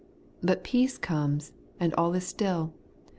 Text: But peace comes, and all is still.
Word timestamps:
But 0.41 0.63
peace 0.63 0.97
comes, 0.97 1.51
and 1.79 1.93
all 1.93 2.15
is 2.15 2.25
still. 2.25 2.73